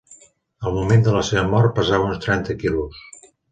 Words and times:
Al 0.69 0.73
moment 0.77 1.03
de 1.09 1.13
la 1.17 1.21
seva 1.27 1.45
mort 1.53 1.77
pesava 1.81 2.09
uns 2.09 2.25
trenta 2.25 2.59
quilos. 2.65 3.07